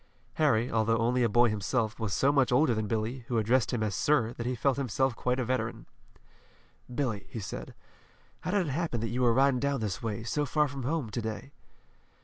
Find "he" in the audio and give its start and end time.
4.47-4.55, 7.29-7.39